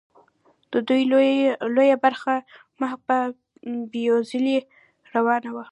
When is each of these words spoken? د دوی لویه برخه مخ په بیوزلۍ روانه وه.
د 0.71 0.73
دوی 0.87 1.01
لویه 1.75 1.95
برخه 2.05 2.33
مخ 2.79 2.93
په 3.07 3.17
بیوزلۍ 3.91 4.57
روانه 5.15 5.49
وه. 5.55 5.65